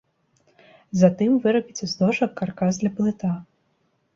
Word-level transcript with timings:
Затым 1.01 1.31
вырабіце 1.43 1.85
з 1.91 1.99
дошак 2.01 2.31
каркас 2.41 2.73
для 2.81 2.91
плыта. 2.97 3.31